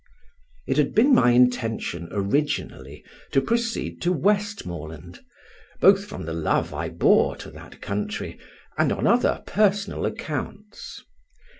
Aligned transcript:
It 0.65 0.77
had 0.77 0.95
been 0.95 1.13
my 1.13 1.29
intention 1.29 2.07
originally 2.11 3.05
to 3.33 3.39
proceed 3.39 4.01
to 4.01 4.11
Westmoreland, 4.11 5.19
both 5.79 6.05
from 6.05 6.25
the 6.25 6.33
love 6.33 6.73
I 6.73 6.89
bore 6.89 7.35
to 7.35 7.51
that 7.51 7.81
country 7.81 8.39
and 8.79 8.91
on 8.91 9.05
other 9.05 9.43
personal 9.45 10.07
accounts. 10.07 11.03